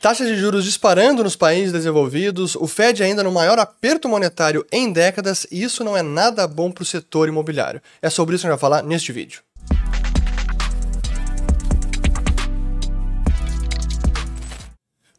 [0.00, 4.92] Taxas de juros disparando nos países desenvolvidos, o Fed ainda no maior aperto monetário em
[4.92, 7.82] décadas, e isso não é nada bom para o setor imobiliário.
[8.00, 9.42] É sobre isso que a gente vai falar neste vídeo.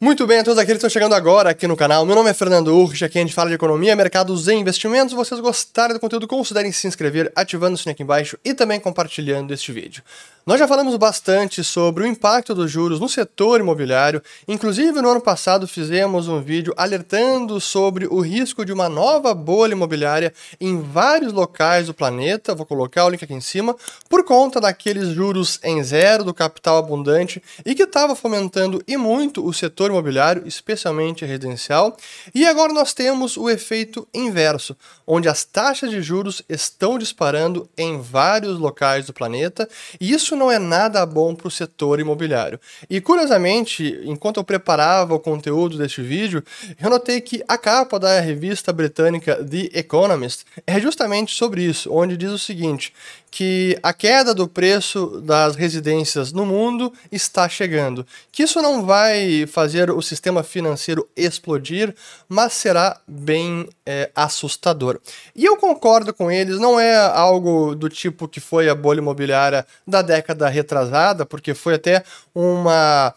[0.02, 2.06] Muito bem a todos aqueles que estão chegando agora aqui no canal.
[2.06, 5.10] Meu nome é Fernando Urch, aqui a gente fala de economia, mercados e investimentos.
[5.10, 8.80] Se vocês gostarem do conteúdo, considerem se inscrever, ativando o sininho aqui embaixo e também
[8.80, 10.02] compartilhando este vídeo.
[10.50, 15.22] Nós já falamos bastante sobre o impacto dos juros no setor imobiliário, inclusive no ano
[15.22, 21.32] passado fizemos um vídeo alertando sobre o risco de uma nova bolha imobiliária em vários
[21.32, 23.76] locais do planeta, vou colocar o link aqui em cima,
[24.10, 29.46] por conta daqueles juros em zero, do capital abundante e que estava fomentando e muito
[29.46, 31.96] o setor imobiliário, especialmente residencial.
[32.34, 34.76] E agora nós temos o efeito inverso,
[35.06, 39.70] onde as taxas de juros estão disparando em vários locais do planeta,
[40.02, 42.60] e isso não é nada bom para o setor imobiliário.
[42.90, 46.44] E curiosamente, enquanto eu preparava o conteúdo deste vídeo,
[46.82, 52.18] eu notei que a capa da revista britânica The Economist é justamente sobre isso, onde
[52.18, 52.94] diz o seguinte:
[53.32, 58.06] que a queda do preço das residências no mundo está chegando.
[58.32, 61.94] Que isso não vai fazer o sistema financeiro explodir,
[62.28, 65.00] mas será bem é, assustador.
[65.36, 69.66] E eu concordo com eles, não é algo do tipo que foi a bolha imobiliária
[69.86, 73.14] da década retrasada, porque foi até uma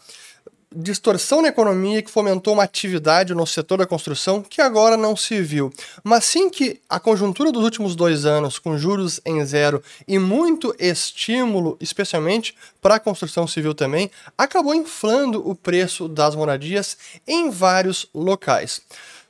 [0.75, 5.41] distorção na economia que fomentou uma atividade no setor da construção que agora não se
[5.41, 5.71] viu.
[6.03, 10.75] Mas sim que a conjuntura dos últimos dois anos, com juros em zero e muito
[10.79, 16.97] estímulo, especialmente para a construção civil também, acabou inflando o preço das moradias
[17.27, 18.81] em vários locais.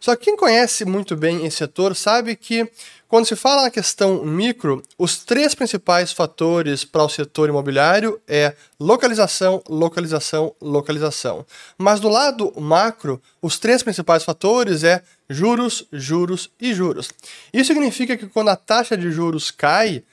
[0.04, 2.70] Só que quem conhece muito bem esse setor sabe que
[3.08, 8.54] quando se fala na questão micro, os três principais fatores para o setor imobiliário é
[8.78, 11.46] localização, localização, localização.
[11.78, 17.10] Mas do lado macro, os três principais fatores é juros, juros e juros.
[17.54, 20.04] Isso significa que quando a taxa de juros cai,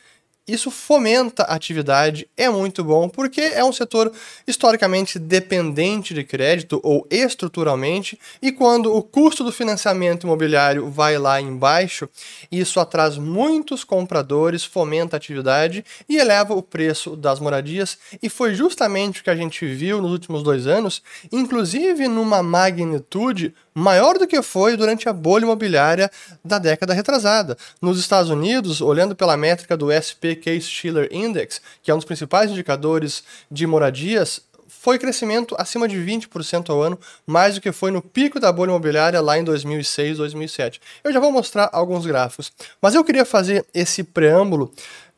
[0.52, 4.12] isso fomenta a atividade, é muito bom, porque é um setor
[4.46, 11.40] historicamente dependente de crédito ou estruturalmente, e quando o custo do financiamento imobiliário vai lá
[11.40, 12.08] embaixo,
[12.50, 18.54] isso atrai muitos compradores, fomenta a atividade e eleva o preço das moradias, e foi
[18.54, 21.02] justamente o que a gente viu nos últimos dois anos,
[21.32, 26.10] inclusive numa magnitude maior do que foi durante a bolha imobiliária
[26.44, 27.56] da década retrasada.
[27.80, 32.50] Nos Estados Unidos, olhando pela métrica do SP Case-Shiller Index, que é um dos principais
[32.50, 38.00] indicadores de moradias, foi crescimento acima de 20% ao ano, mais do que foi no
[38.00, 40.80] pico da bolha imobiliária lá em 2006, 2007.
[41.04, 44.72] Eu já vou mostrar alguns gráficos, mas eu queria fazer esse preâmbulo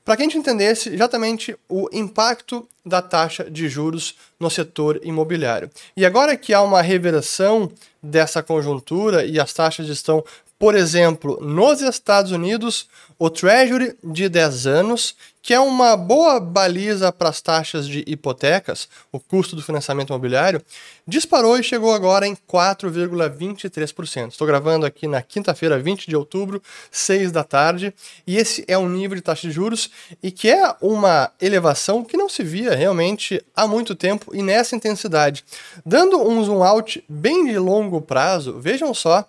[0.04, 5.70] para que a gente entendesse exatamente o impacto da taxa de juros no setor imobiliário.
[5.96, 7.70] E agora que há uma reversão
[8.02, 10.24] dessa conjuntura e as taxas estão
[10.62, 12.86] por exemplo, nos Estados Unidos,
[13.18, 18.88] o Treasury de 10 anos, que é uma boa baliza para as taxas de hipotecas,
[19.10, 20.62] o custo do financiamento imobiliário,
[21.04, 24.28] disparou e chegou agora em 4,23%.
[24.28, 26.62] Estou gravando aqui na quinta-feira, 20 de outubro,
[26.92, 27.92] 6 da tarde,
[28.24, 29.90] e esse é um nível de taxa de juros
[30.22, 34.76] e que é uma elevação que não se via realmente há muito tempo e nessa
[34.76, 35.44] intensidade.
[35.84, 39.26] Dando um zoom out bem de longo prazo, vejam só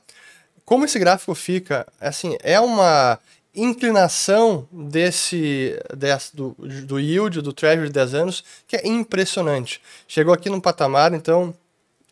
[0.65, 3.19] como esse gráfico fica, assim, é uma
[3.55, 9.81] inclinação desse, desse do, do yield do Treasury de 10 anos que é impressionante.
[10.07, 11.53] Chegou aqui num patamar, então,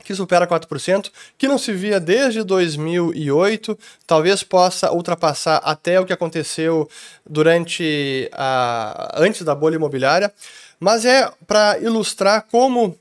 [0.04, 6.14] que supera 4%, que não se via desde 2008, talvez possa ultrapassar até o que
[6.14, 6.90] aconteceu
[7.28, 10.32] durante a antes da bolha imobiliária,
[10.80, 12.98] mas é para ilustrar como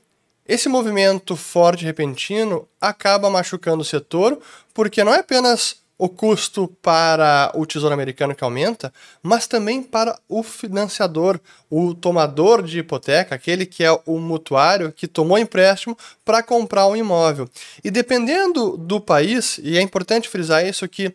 [0.53, 4.37] esse movimento forte e repentino acaba machucando o setor,
[4.73, 8.91] porque não é apenas o custo para o Tesouro Americano que aumenta,
[9.23, 11.39] mas também para o financiador,
[11.69, 16.97] o tomador de hipoteca, aquele que é o mutuário que tomou empréstimo para comprar um
[16.97, 17.47] imóvel.
[17.81, 21.13] E dependendo do país, e é importante frisar isso que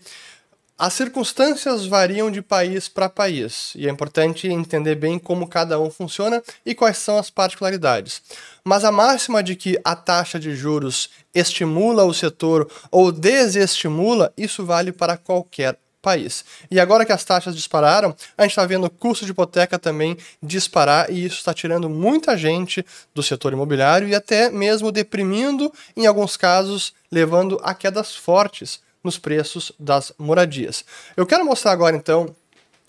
[0.78, 5.90] as circunstâncias variam de país para país e é importante entender bem como cada um
[5.90, 8.20] funciona e quais são as particularidades.
[8.62, 14.67] Mas a máxima de que a taxa de juros estimula o setor ou desestimula, isso
[14.67, 16.44] vale para qualquer país.
[16.70, 20.14] E agora que as taxas dispararam, a gente está vendo o custo de hipoteca também
[20.43, 22.84] disparar e isso está tirando muita gente
[23.14, 29.19] do setor imobiliário e até mesmo deprimindo, em alguns casos, levando a quedas fortes nos
[29.19, 30.85] preços das moradias.
[31.17, 32.35] Eu quero mostrar agora então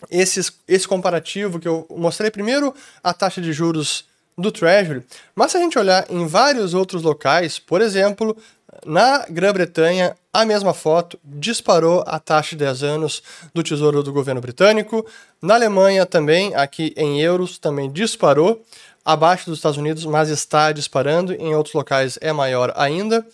[0.09, 2.73] esses, esse comparativo que eu mostrei primeiro
[3.03, 4.05] a taxa de juros
[4.37, 5.03] do Treasury,
[5.35, 8.37] mas se a gente olhar em vários outros locais, por exemplo,
[8.85, 13.23] na Grã-Bretanha, a mesma foto disparou a taxa de 10 anos
[13.53, 15.05] do Tesouro do governo britânico.
[15.41, 18.63] Na Alemanha também, aqui em euros, também disparou,
[19.03, 21.33] abaixo dos Estados Unidos, mas está disparando.
[21.33, 23.25] Em outros locais é maior ainda.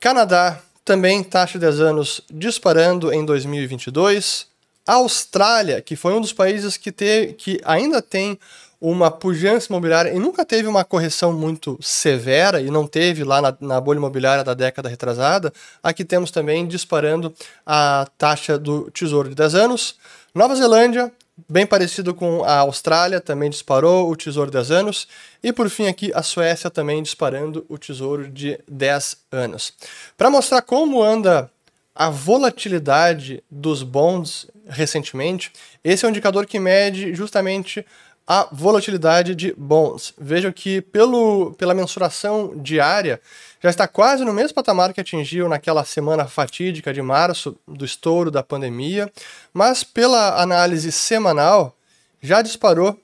[0.00, 4.46] Canadá também, taxa de 10 anos disparando em 2022.
[4.86, 8.38] Austrália, que foi um dos países que, te, que ainda tem
[8.80, 13.54] uma pujança imobiliária e nunca teve uma correção muito severa e não teve lá na,
[13.60, 15.52] na, bolha imobiliária da década retrasada,
[15.82, 17.34] aqui temos também disparando
[17.66, 19.96] a taxa do Tesouro de 10 anos.
[20.34, 21.12] Nova Zelândia,
[21.48, 25.08] bem parecido com a Austrália, também disparou o Tesouro de 10 anos.
[25.42, 29.72] E por fim aqui a Suécia também disparando o Tesouro de 10 anos.
[30.16, 31.50] Para mostrar como anda
[31.94, 35.50] a volatilidade dos bonds recentemente,
[35.82, 37.84] esse é um indicador que mede justamente
[38.30, 40.12] a volatilidade de bonds.
[40.18, 43.22] Vejam que pelo, pela mensuração diária
[43.58, 48.30] já está quase no mesmo patamar que atingiu naquela semana fatídica de março do estouro
[48.30, 49.10] da pandemia,
[49.54, 51.74] mas pela análise semanal
[52.20, 53.00] já disparou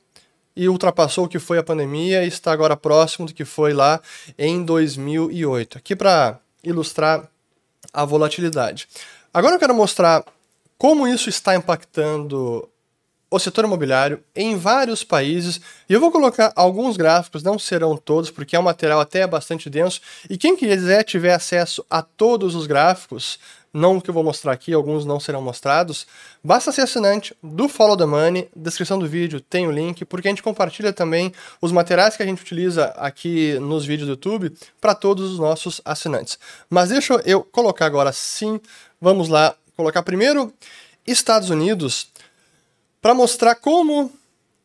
[0.55, 4.03] e ultrapassou o que foi a pandemia e está agora próximo do que foi lá
[4.37, 5.79] em 2008.
[5.79, 7.27] Aqui para ilustrar
[7.95, 8.87] a volatilidade.
[9.33, 10.23] Agora eu quero mostrar
[10.77, 12.69] como isso está impactando
[13.37, 15.61] o setor imobiliário em vários países.
[15.89, 19.69] E eu vou colocar alguns gráficos, não serão todos, porque é um material até bastante
[19.69, 20.01] denso.
[20.31, 23.39] E quem quiser tiver acesso a todos os gráficos,
[23.73, 26.07] não que eu vou mostrar aqui, alguns não serão mostrados,
[26.45, 30.31] basta ser assinante do Follow the Money, descrição do vídeo tem o link, porque a
[30.31, 34.95] gente compartilha também os materiais que a gente utiliza aqui nos vídeos do YouTube para
[34.95, 36.39] todos os nossos assinantes.
[36.71, 38.61] Mas deixa eu colocar agora sim,
[39.01, 40.53] vamos lá, colocar primeiro
[41.07, 42.07] Estados Unidos,
[43.05, 44.11] para mostrar como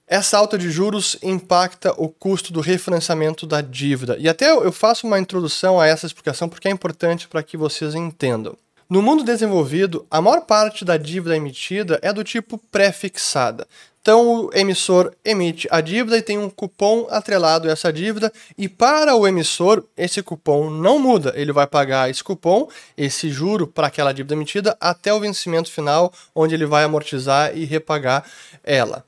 [0.07, 4.15] essa alta de juros impacta o custo do refinanciamento da dívida.
[4.17, 7.93] E até eu faço uma introdução a essa explicação porque é importante para que vocês
[7.95, 8.55] entendam.
[8.89, 13.67] No mundo desenvolvido, a maior parte da dívida emitida é do tipo pré-fixada.
[14.01, 18.67] Então, o emissor emite a dívida e tem um cupom atrelado a essa dívida, e
[18.67, 21.31] para o emissor, esse cupom não muda.
[21.35, 26.11] Ele vai pagar esse cupom, esse juro para aquela dívida emitida, até o vencimento final,
[26.33, 28.25] onde ele vai amortizar e repagar
[28.63, 29.05] ela.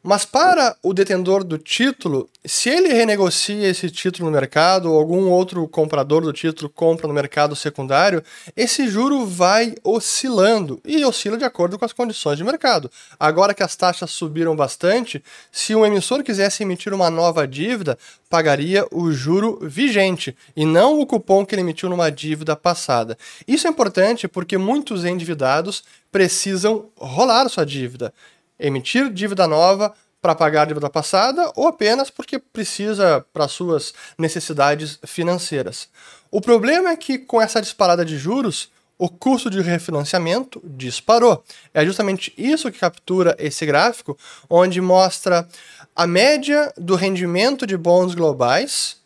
[0.00, 5.28] Mas para o detentor do título, se ele renegocia esse título no mercado ou algum
[5.28, 8.22] outro comprador do título compra no mercado secundário,
[8.56, 12.88] esse juro vai oscilando e oscila de acordo com as condições de mercado.
[13.18, 17.98] Agora que as taxas subiram bastante, se o emissor quisesse emitir uma nova dívida,
[18.30, 23.18] pagaria o juro vigente e não o cupom que ele emitiu numa dívida passada.
[23.48, 28.14] Isso é importante porque muitos endividados precisam rolar sua dívida
[28.58, 34.98] emitir dívida nova para pagar a dívida passada ou apenas porque precisa para suas necessidades
[35.06, 35.88] financeiras.
[36.30, 41.44] O problema é que com essa disparada de juros, o custo de refinanciamento disparou.
[41.72, 44.18] É justamente isso que captura esse gráfico,
[44.50, 45.48] onde mostra
[45.94, 48.96] a média do rendimento de bons globais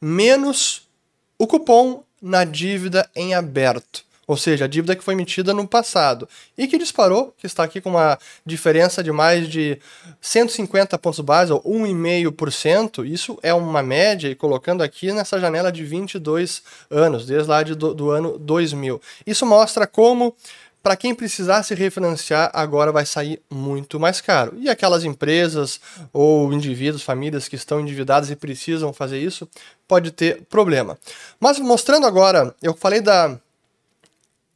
[0.00, 0.88] menos
[1.38, 6.28] o cupom na dívida em aberto ou seja, a dívida que foi emitida no passado
[6.56, 9.80] e que disparou, que está aqui com uma diferença de mais de
[10.20, 13.06] 150 pontos base, ou 1,5%.
[13.06, 17.74] Isso é uma média, e colocando aqui nessa janela de 22 anos, desde lá de,
[17.74, 19.00] do, do ano 2000.
[19.26, 20.36] Isso mostra como
[20.82, 24.54] para quem precisar se refinanciar, agora vai sair muito mais caro.
[24.58, 25.80] E aquelas empresas
[26.12, 29.48] ou indivíduos, famílias que estão endividadas e precisam fazer isso,
[29.88, 30.98] pode ter problema.
[31.40, 33.38] Mas mostrando agora, eu falei da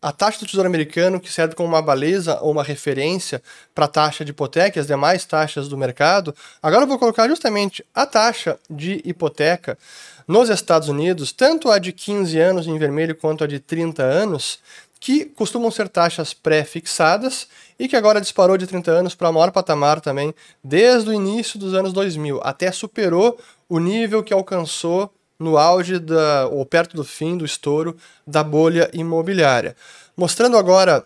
[0.02, 3.40] a taxa do Tesouro Americano, que serve como uma baliza ou uma referência
[3.73, 7.28] para a taxa de hipoteca e as demais taxas do mercado, agora eu vou colocar
[7.28, 9.78] justamente a taxa de hipoteca
[10.26, 14.59] nos Estados Unidos, tanto a de 15 anos em vermelho quanto a de 30 anos,
[14.99, 19.50] que costumam ser taxas pré-fixadas e que agora disparou de 30 anos para o maior
[19.50, 25.58] patamar também desde o início dos anos 2000, até superou o nível que alcançou no
[25.58, 27.96] auge da, ou perto do fim do estouro
[28.26, 29.76] da bolha imobiliária.
[30.16, 31.04] Mostrando agora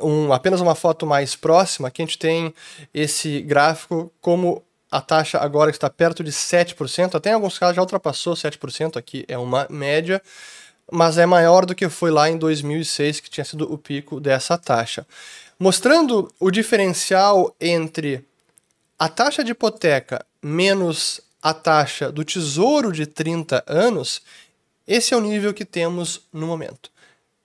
[0.00, 2.54] um, apenas uma foto mais próxima, que a gente tem
[2.94, 7.82] esse gráfico como a taxa agora está perto de 7%, até em alguns casos já
[7.82, 10.22] ultrapassou 7%, aqui é uma média,
[10.90, 14.56] mas é maior do que foi lá em 2006, que tinha sido o pico dessa
[14.56, 15.06] taxa.
[15.58, 18.24] Mostrando o diferencial entre
[18.98, 24.20] a taxa de hipoteca menos a taxa do tesouro de 30 anos,
[24.86, 26.90] esse é o nível que temos no momento.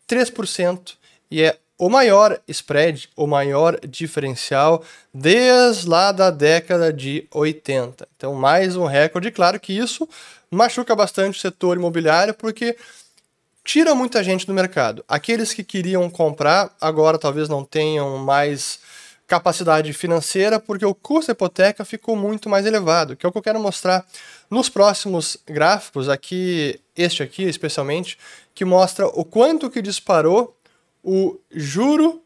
[0.08, 0.96] 3%
[1.30, 4.84] e é o maior spread, o maior diferencial
[5.14, 8.08] desde lá da década de 80.
[8.16, 9.32] Então, mais um recorde.
[9.32, 10.08] Claro que isso
[10.52, 12.78] machuca bastante o setor imobiliário, porque
[13.64, 15.04] tira muita gente do mercado.
[15.08, 18.80] Aqueles que queriam comprar agora talvez não tenham mais
[19.34, 23.38] capacidade financeira porque o custo da hipoteca ficou muito mais elevado, que é o que
[23.40, 24.06] eu quero mostrar
[24.48, 28.16] nos próximos gráficos, aqui este aqui especialmente,
[28.54, 30.56] que mostra o quanto que disparou
[31.04, 32.22] o juro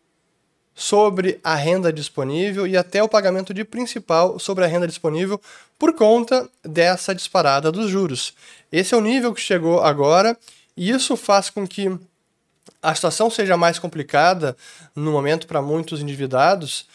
[0.76, 5.40] sobre a renda disponível e até o pagamento de principal sobre a renda disponível
[5.80, 8.34] por conta dessa disparada dos juros.
[8.70, 10.38] Esse é o nível que chegou agora
[10.76, 11.90] e isso faz com que
[12.81, 14.55] a situação seja mais complicada
[14.95, 16.88] no momento para muitos endividados,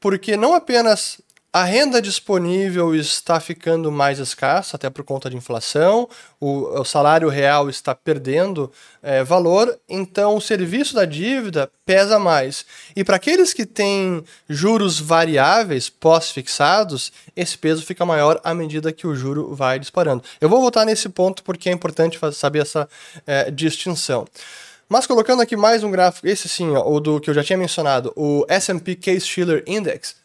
[0.00, 1.18] porque não apenas
[1.54, 6.08] a renda disponível está ficando mais escassa, até por conta de inflação,
[6.40, 12.66] o, o salário real está perdendo é, valor, então o serviço da dívida pesa mais.
[12.96, 19.06] E para aqueles que têm juros variáveis pós-fixados, esse peso fica maior à medida que
[19.06, 20.24] o juro vai disparando.
[20.40, 22.88] Eu vou voltar nesse ponto porque é importante saber essa
[23.24, 24.26] é, distinção.
[24.88, 27.56] Mas colocando aqui mais um gráfico, esse sim, ó, o do que eu já tinha
[27.56, 30.16] mencionado, o S&P Case-Shiller Index,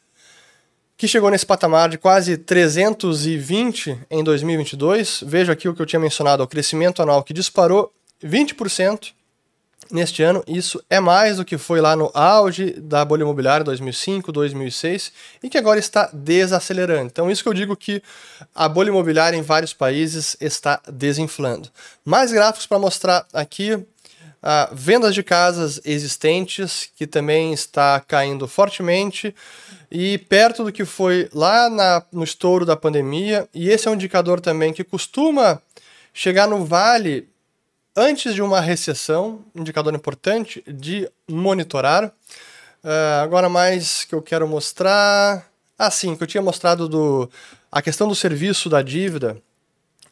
[0.97, 5.23] que chegou nesse patamar de quase 320 em 2022.
[5.25, 9.13] Vejo aqui o que eu tinha mencionado, o crescimento anual que disparou 20%
[9.91, 10.43] neste ano.
[10.45, 15.11] Isso é mais do que foi lá no auge da bolha imobiliária 2005, 2006
[15.41, 17.05] e que agora está desacelerando.
[17.05, 18.03] Então, isso que eu digo que
[18.53, 21.69] a bolha imobiliária em vários países está desinflando.
[22.03, 23.81] Mais gráficos para mostrar aqui.
[24.41, 29.35] Uh, vendas de casas existentes, que também está caindo fortemente
[29.91, 33.49] e perto do que foi lá na, no estouro da pandemia.
[33.53, 35.61] E esse é um indicador também que costuma
[36.13, 37.27] chegar no vale
[37.95, 42.05] antes de uma recessão, indicador importante de monitorar.
[42.81, 47.29] Uh, agora mais que eu quero mostrar, ah sim, que eu tinha mostrado do
[47.69, 49.37] a questão do serviço da dívida,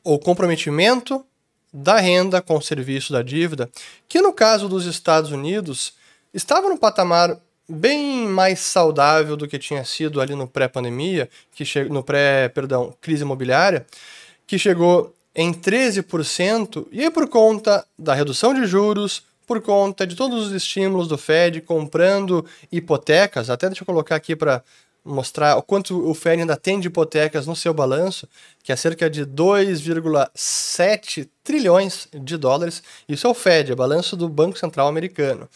[0.04, 1.26] ou comprometimento
[1.74, 3.70] da renda com o serviço da dívida,
[4.08, 5.94] que no caso dos Estados Unidos
[6.34, 12.04] estava no patamar bem mais saudável do que tinha sido ali no pré-pandemia, que no
[12.04, 13.86] pré, perdão, crise imobiliária,
[14.46, 20.48] que chegou em 13%, e por conta da redução de juros, por conta de todos
[20.48, 24.64] os estímulos do Fed comprando hipotecas, até deixa eu colocar aqui para
[25.08, 28.28] mostrar o quanto o Fed ainda tem de hipotecas no seu balanço,
[28.62, 32.84] que é cerca de 2,7 trilhões de dólares.
[33.08, 35.50] Isso é o Fed, é o balanço do Banco Central Americano.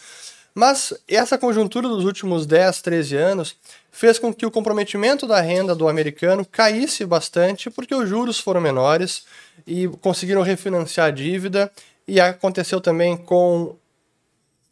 [0.53, 3.55] Mas essa conjuntura dos últimos 10, 13 anos
[3.91, 8.59] fez com que o comprometimento da renda do americano caísse bastante porque os juros foram
[8.59, 9.25] menores
[9.65, 11.71] e conseguiram refinanciar a dívida.
[12.07, 13.77] E aconteceu também com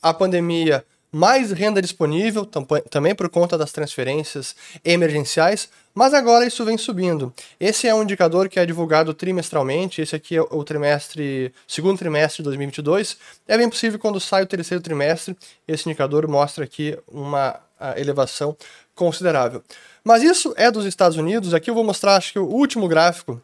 [0.01, 2.45] a pandemia mais renda disponível,
[2.89, 7.33] também por conta das transferências emergenciais, mas agora isso vem subindo.
[7.59, 12.37] Esse é um indicador que é divulgado trimestralmente, esse aqui é o trimestre, segundo trimestre
[12.37, 13.17] de 2022.
[13.47, 15.35] É bem possível quando sai o terceiro trimestre,
[15.67, 17.59] esse indicador mostra aqui uma
[17.95, 18.55] elevação
[18.93, 19.63] considerável.
[20.03, 23.41] Mas isso é dos Estados Unidos, aqui eu vou mostrar acho que o último gráfico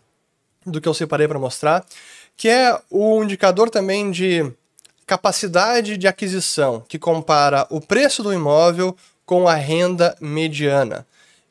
[0.65, 1.85] do que eu separei para mostrar,
[2.37, 4.51] que é o indicador também de
[5.05, 8.95] capacidade de aquisição, que compara o preço do imóvel
[9.25, 11.05] com a renda mediana.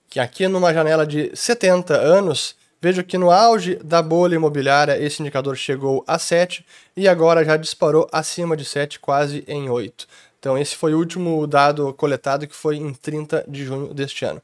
[0.09, 5.23] Que aqui numa janela de 70 anos, vejo que no auge da bolha imobiliária esse
[5.23, 6.65] indicador chegou a 7
[6.97, 10.07] e agora já disparou acima de 7, quase em 8.
[10.39, 14.43] Então esse foi o último dado coletado que foi em 30 de junho deste ano.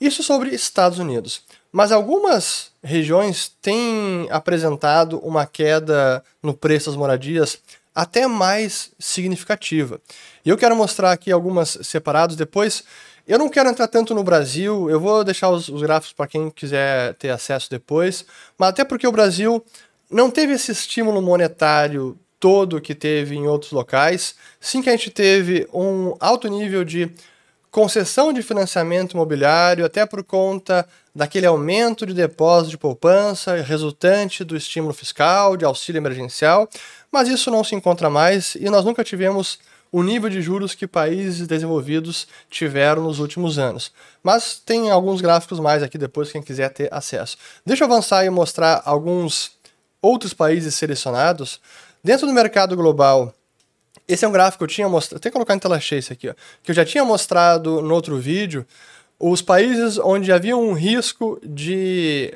[0.00, 1.42] Isso sobre Estados Unidos.
[1.72, 7.58] Mas algumas regiões têm apresentado uma queda no preço das moradias
[7.98, 10.00] até mais significativa.
[10.44, 12.84] E eu quero mostrar aqui algumas separados depois.
[13.26, 16.48] Eu não quero entrar tanto no Brasil, eu vou deixar os, os gráficos para quem
[16.48, 18.24] quiser ter acesso depois,
[18.56, 19.64] mas até porque o Brasil
[20.08, 25.10] não teve esse estímulo monetário todo que teve em outros locais, sim que a gente
[25.10, 27.12] teve um alto nível de
[27.70, 34.56] concessão de financiamento imobiliário, até por conta daquele aumento de depósito de poupança resultante do
[34.56, 36.68] estímulo fiscal, de auxílio emergencial,
[37.10, 39.58] mas isso não se encontra mais e nós nunca tivemos
[39.90, 43.90] o nível de juros que países desenvolvidos tiveram nos últimos anos.
[44.22, 47.38] Mas tem alguns gráficos mais aqui depois, quem quiser ter acesso.
[47.64, 49.52] Deixa eu avançar e mostrar alguns
[50.02, 51.60] outros países selecionados.
[52.04, 53.34] Dentro do mercado global,
[54.06, 56.28] esse é um gráfico que eu tinha mostrado, até colocar em tela cheia esse aqui,
[56.28, 58.66] ó, que eu já tinha mostrado no outro vídeo,
[59.18, 62.32] os países onde havia um risco de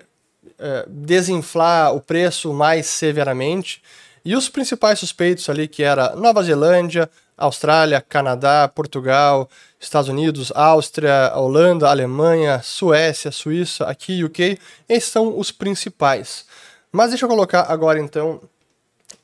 [0.59, 3.83] é, desinflar o preço mais severamente,
[4.25, 9.49] E os principais suspeitos ali, que era Nova Zelândia, Austrália, Canadá, Portugal,
[9.81, 16.45] Estados Unidos, Áustria, Holanda, Alemanha, Suécia, Suíça, aqui UK, esses são os principais.
[16.93, 18.41] Mas deixa eu colocar agora então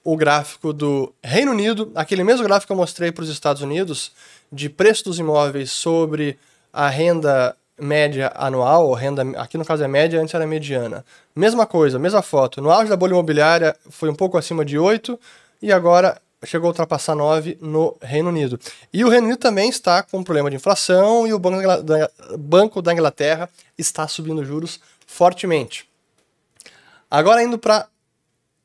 [0.02, 4.10] o gráfico do Reino Unido, aquele mesmo gráfico que eu mostrei para os Estados Unidos,
[4.50, 6.38] de preço dos imóveis sobre
[6.72, 11.04] a renda média anual, renda, aqui no caso é média, antes era mediana.
[11.34, 12.60] Mesma coisa, mesma foto.
[12.60, 15.18] No auge da bolha imobiliária foi um pouco acima de 8
[15.62, 18.60] e agora chegou a ultrapassar 9 no Reino Unido.
[18.92, 21.38] E o Reino Unido também está com um problema de inflação e o
[22.38, 25.88] Banco da Inglaterra está subindo juros fortemente.
[27.10, 27.88] Agora indo para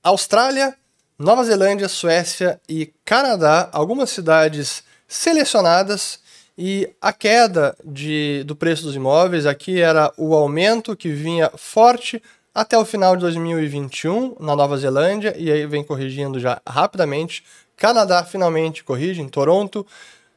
[0.04, 0.76] Austrália,
[1.18, 6.20] Nova Zelândia, Suécia e Canadá, algumas cidades selecionadas
[6.58, 12.22] e a queda de, do preço dos imóveis aqui era o aumento que vinha forte
[12.54, 17.44] até o final de 2021 na Nova Zelândia e aí vem corrigindo já rapidamente.
[17.76, 19.86] Canadá finalmente corrige em Toronto.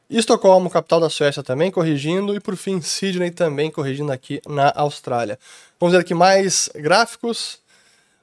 [0.09, 2.33] Estocolmo, capital da Suécia, também corrigindo.
[2.33, 5.37] E por fim, Sydney também corrigindo aqui na Austrália.
[5.79, 7.59] Vamos ver aqui mais gráficos.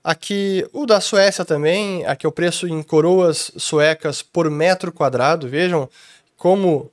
[0.02, 5.48] Aqui o da Suécia também, aqui é o preço em coroas suecas por metro quadrado.
[5.48, 5.88] Vejam
[6.36, 6.90] como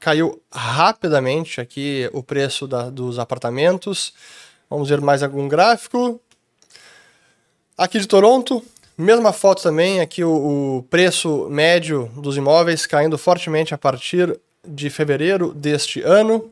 [0.00, 4.12] caiu rapidamente aqui o preço da, dos apartamentos.
[4.68, 6.20] Vamos ver mais algum gráfico.
[7.78, 8.64] Aqui de Toronto,
[8.96, 14.90] mesma foto também, aqui o, o preço médio dos imóveis caindo fortemente a partir de
[14.90, 16.50] fevereiro deste ano.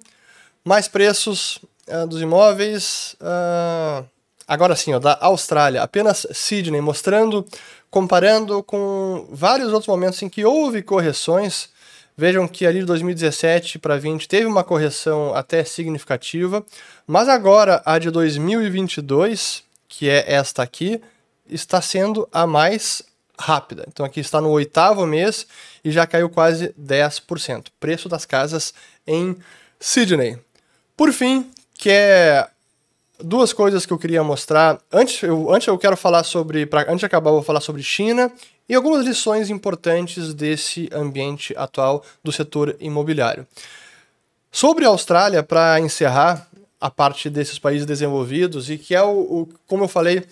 [0.65, 3.17] Mais preços uh, dos imóveis.
[3.21, 4.05] Uh,
[4.47, 7.45] agora sim, ó, da Austrália, apenas Sydney, mostrando,
[7.91, 11.71] comparando com vários outros momentos em que houve correções
[12.17, 16.65] Vejam que ali de 2017 para 20 teve uma correção até significativa,
[17.07, 21.01] mas agora a de 2022, que é esta aqui,
[21.49, 23.03] está sendo a mais
[23.39, 23.85] rápida.
[23.89, 25.47] Então aqui está no oitavo mês
[25.85, 27.67] e já caiu quase 10%.
[27.81, 28.73] Preço das casas
[29.05, 29.37] em
[29.81, 30.39] Sydney.
[30.97, 32.47] Por fim, que é
[33.19, 34.81] duas coisas que eu queria mostrar.
[34.93, 37.83] Antes eu, antes eu quero falar sobre, pra, antes de acabar eu vou falar sobre
[37.83, 38.31] China
[38.69, 43.47] e algumas lições importantes desse ambiente atual do setor imobiliário.
[44.51, 46.49] Sobre a Austrália, para encerrar
[46.81, 50.25] a parte desses países desenvolvidos, e que é o, o como eu falei,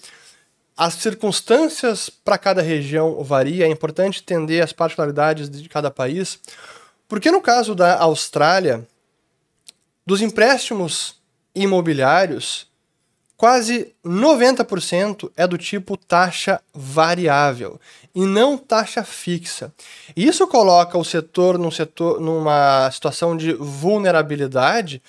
[0.76, 6.38] as circunstâncias para cada região varia, é importante entender as particularidades de cada país,
[7.08, 8.86] porque no caso da Austrália,
[10.06, 11.16] dos empréstimos
[11.54, 12.66] imobiliários,
[13.42, 17.80] quase 90% é do tipo taxa variável
[18.14, 19.72] e não taxa fixa.
[20.16, 25.02] Isso coloca o setor num setor numa situação de vulnerabilidade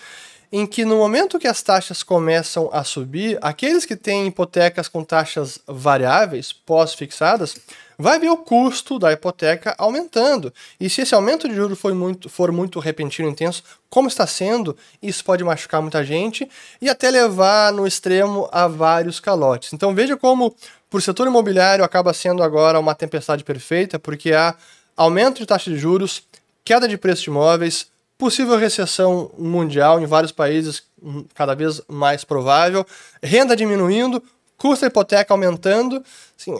[0.51, 5.03] em que no momento que as taxas começam a subir, aqueles que têm hipotecas com
[5.03, 7.55] taxas variáveis pós-fixadas
[7.97, 10.53] vai ver o custo da hipoteca aumentando.
[10.79, 14.25] E se esse aumento de juros for muito, for muito repentino e intenso, como está
[14.25, 16.49] sendo, isso pode machucar muita gente
[16.81, 19.73] e até levar no extremo a vários calotes.
[19.73, 20.55] Então veja como,
[20.89, 24.55] por setor imobiliário, acaba sendo agora uma tempestade perfeita, porque há
[24.95, 26.23] aumento de taxa de juros,
[26.63, 32.23] queda de preço de imóveis, possível recessão mundial em vários países, hum, cada vez mais
[32.23, 32.85] provável,
[33.21, 34.23] renda diminuindo,
[34.57, 36.03] custo da hipoteca aumentando,
[36.39, 36.57] assim,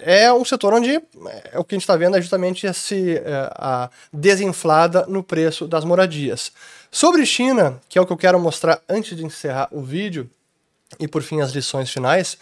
[0.00, 3.16] é, é um setor onde é, o que a gente está vendo é justamente esse,
[3.16, 6.52] é, a desinflada no preço das moradias.
[6.90, 10.30] Sobre China, que é o que eu quero mostrar antes de encerrar o vídeo,
[10.98, 12.36] e por fim as lições finais,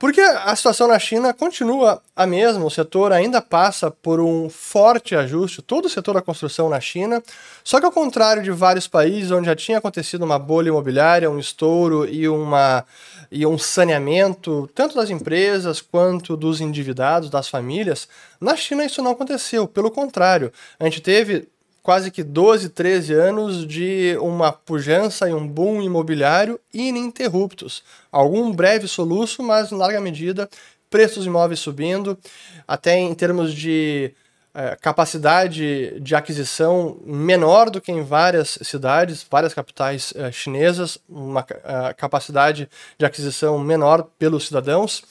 [0.00, 5.14] porque a situação na China continua a mesma, o setor ainda passa por um forte
[5.14, 7.22] ajuste, todo o setor da construção na China,
[7.62, 11.38] só que ao contrário de vários países onde já tinha acontecido uma bolha imobiliária, um
[11.38, 12.82] estouro e, uma,
[13.30, 18.08] e um saneamento, tanto das empresas quanto dos endividados, das famílias,
[18.40, 21.46] na China isso não aconteceu, pelo contrário, a gente teve
[21.82, 27.82] quase que 12, 13 anos de uma pujança e um boom imobiliário ininterruptos.
[28.10, 30.48] Algum breve soluço, mas em larga medida,
[30.88, 32.18] preços imóveis subindo,
[32.66, 34.12] até em termos de
[34.52, 41.46] é, capacidade de aquisição menor do que em várias cidades, várias capitais é, chinesas, uma
[41.48, 45.04] é, capacidade de aquisição menor pelos cidadãos,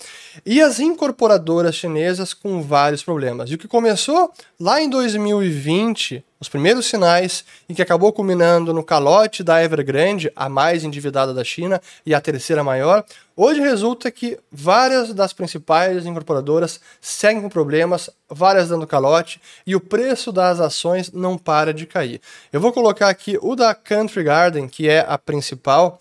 [0.45, 3.49] e as incorporadoras chinesas com vários problemas.
[3.49, 4.29] E o que começou
[4.59, 10.47] lá em 2020 os primeiros sinais e que acabou culminando no calote da Evergrande, a
[10.47, 13.03] mais endividada da China e a terceira maior,
[13.35, 19.81] hoje resulta que várias das principais incorporadoras seguem com problemas, várias dando calote e o
[19.81, 22.21] preço das ações não para de cair.
[22.53, 25.99] Eu vou colocar aqui o da Country Garden, que é a principal,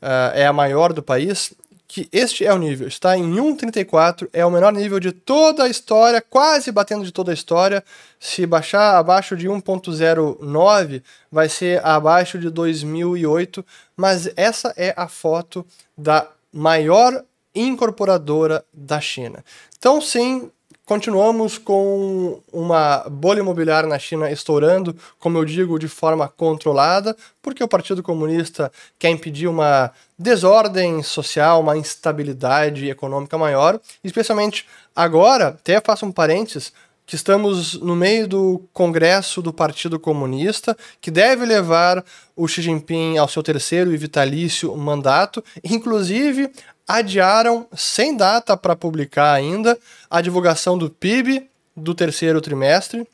[0.00, 1.52] uh, é a maior do país,
[1.94, 2.88] que este é o nível.
[2.88, 7.30] Está em 1,34, é o menor nível de toda a história, quase batendo de toda
[7.30, 7.84] a história.
[8.18, 13.64] Se baixar abaixo de 1,09, vai ser abaixo de 2008.
[13.96, 15.64] Mas essa é a foto
[15.96, 19.44] da maior incorporadora da China.
[19.78, 20.50] Então, sim,
[20.86, 27.64] Continuamos com uma bolha imobiliária na China estourando, como eu digo, de forma controlada, porque
[27.64, 35.80] o Partido Comunista quer impedir uma desordem social, uma instabilidade econômica maior, especialmente agora, até
[35.80, 36.70] faço um parênteses,
[37.06, 43.18] que estamos no meio do Congresso do Partido Comunista, que deve levar o Xi Jinping
[43.18, 45.44] ao seu terceiro e vitalício mandato.
[45.62, 46.50] Inclusive,
[46.86, 49.78] adiaram, sem data para publicar ainda,
[50.10, 53.06] a divulgação do PIB do terceiro trimestre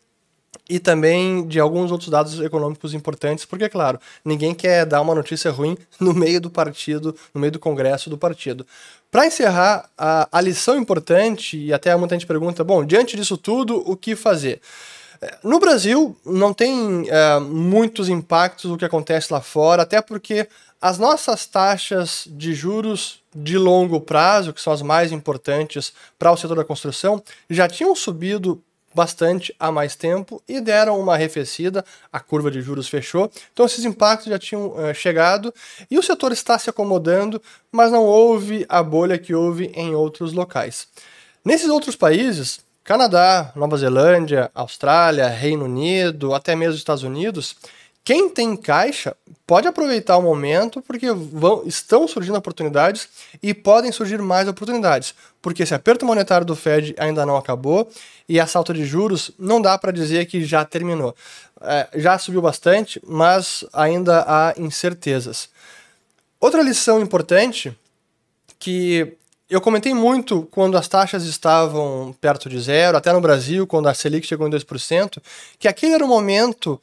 [0.68, 5.50] e também de alguns outros dados econômicos importantes, porque, claro, ninguém quer dar uma notícia
[5.50, 8.64] ruim no meio do partido, no meio do congresso do partido.
[9.10, 13.82] Para encerrar, a, a lição importante, e até muita gente pergunta: bom, diante disso tudo,
[13.84, 14.60] o que fazer?
[15.44, 20.48] No Brasil, não tem uh, muitos impactos do que acontece lá fora, até porque
[20.80, 26.36] as nossas taxas de juros de longo prazo, que são as mais importantes para o
[26.36, 28.62] setor da construção, já tinham subido
[28.94, 33.84] bastante há mais tempo e deram uma arrefecida, a curva de juros fechou, então esses
[33.84, 35.54] impactos já tinham uh, chegado
[35.90, 40.32] e o setor está se acomodando, mas não houve a bolha que houve em outros
[40.32, 40.88] locais.
[41.44, 47.56] Nesses outros países, Canadá, Nova Zelândia, Austrália, Reino Unido, até mesmo Estados Unidos,
[48.02, 49.14] quem tem caixa
[49.46, 53.08] pode aproveitar o momento porque vão, estão surgindo oportunidades
[53.42, 55.14] e podem surgir mais oportunidades.
[55.42, 57.90] Porque esse aperto monetário do Fed ainda não acabou
[58.28, 61.14] e a salta de juros não dá para dizer que já terminou.
[61.60, 65.48] É, já subiu bastante, mas ainda há incertezas.
[66.40, 67.76] Outra lição importante
[68.58, 69.16] que
[69.50, 73.94] eu comentei muito quando as taxas estavam perto de zero, até no Brasil, quando a
[73.94, 75.20] Selic chegou em 2%,
[75.58, 76.80] que aquele era o momento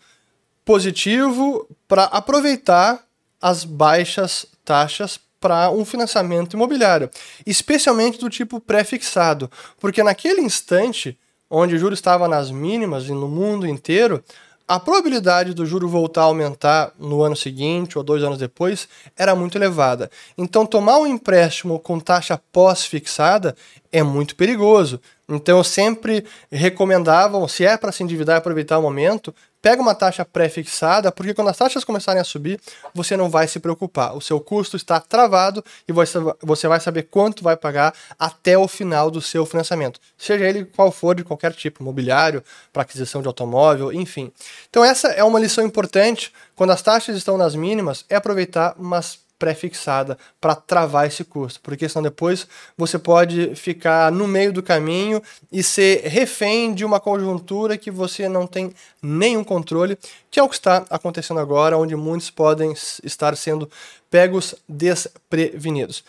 [0.66, 3.02] positivo para aproveitar
[3.42, 7.10] as baixas taxas para um financiamento imobiliário,
[7.46, 9.50] especialmente do tipo pré-fixado,
[9.80, 11.18] porque naquele instante
[11.50, 14.22] onde o juro estava nas mínimas e no mundo inteiro,
[14.68, 19.34] a probabilidade do juro voltar a aumentar no ano seguinte ou dois anos depois era
[19.34, 20.12] muito elevada.
[20.38, 23.56] Então, tomar um empréstimo com taxa pós-fixada
[23.92, 25.00] é muito perigoso.
[25.30, 29.34] Então, eu sempre recomendava, se é para se endividar e aproveitar o momento,
[29.68, 32.58] pega uma taxa pré-fixada, porque quando as taxas começarem a subir,
[32.94, 34.16] você não vai se preocupar.
[34.16, 39.12] O seu custo está travado e você vai saber quanto vai pagar até o final
[39.12, 43.92] do seu financiamento, seja ele qual for de qualquer tipo, imobiliário, para aquisição de automóvel,
[43.92, 44.32] enfim.
[44.70, 49.20] Então essa é uma lição importante, quando as taxas estão nas mínimas, é aproveitar umas
[49.39, 52.47] pré-fixada para travar esse custo, porque senão depois
[52.78, 55.21] você pode ficar no meio do caminho
[55.52, 59.97] e ser refém de uma conjuntura que você não tem nenhum controle,
[60.32, 62.73] que é o que está acontecendo agora, onde muitos podem
[63.04, 63.69] estar sendo
[64.10, 66.04] pegos desprevenidos.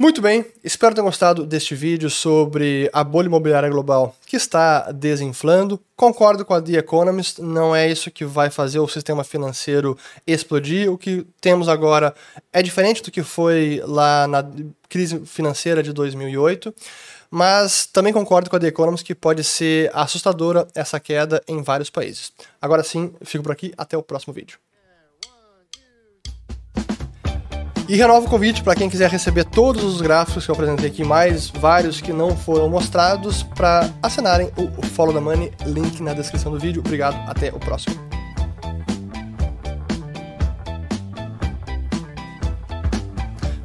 [0.00, 5.78] Muito bem, espero ter gostado deste vídeo sobre a bolha imobiliária global que está desinflando.
[5.94, 10.90] Concordo com a The Economist, não é isso que vai fazer o sistema financeiro explodir.
[10.90, 12.14] O que temos agora
[12.50, 14.42] é diferente do que foi lá na
[14.88, 16.74] crise financeira de 2008.
[17.30, 21.90] Mas também concordo com a The Economist que pode ser assustadora essa queda em vários
[21.90, 22.32] países.
[22.58, 24.58] Agora sim, fico por aqui, até o próximo vídeo.
[27.90, 31.02] E renovo o convite para quem quiser receber todos os gráficos que eu apresentei aqui,
[31.02, 36.52] mais vários que não foram mostrados, para assinarem o Follow the Money, link na descrição
[36.52, 36.80] do vídeo.
[36.86, 37.96] Obrigado, até o próximo.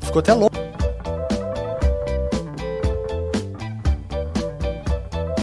[0.01, 0.64] Ficou até longo.